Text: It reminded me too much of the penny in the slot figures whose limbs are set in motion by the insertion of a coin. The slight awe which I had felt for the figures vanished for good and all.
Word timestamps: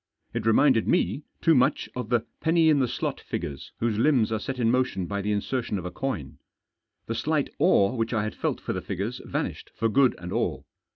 It 0.33 0.47
reminded 0.47 0.87
me 0.87 1.25
too 1.41 1.53
much 1.53 1.87
of 1.95 2.09
the 2.09 2.21
penny 2.39 2.69
in 2.71 2.79
the 2.79 2.87
slot 2.87 3.19
figures 3.21 3.71
whose 3.77 3.99
limbs 3.99 4.31
are 4.31 4.39
set 4.39 4.57
in 4.57 4.71
motion 4.71 5.05
by 5.05 5.21
the 5.21 5.31
insertion 5.31 5.77
of 5.77 5.85
a 5.85 5.91
coin. 5.91 6.39
The 7.05 7.13
slight 7.13 7.51
awe 7.59 7.93
which 7.93 8.11
I 8.11 8.23
had 8.23 8.33
felt 8.33 8.59
for 8.59 8.73
the 8.73 8.81
figures 8.81 9.21
vanished 9.25 9.69
for 9.75 9.89
good 9.89 10.15
and 10.17 10.33
all. 10.33 10.65